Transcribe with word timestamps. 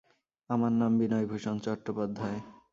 আমার 0.49 0.71
নাম 0.71 0.91
বিনয়ভূষণ 0.99 1.55
চট্টোপাধ্যায়। 1.59 2.39